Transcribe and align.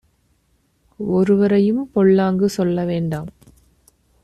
ஒருவரையும் 0.99 1.91
பொல்லாங்கு 1.91 2.49
சொல்ல 2.49 2.85
வேண்டாம் 2.85 3.29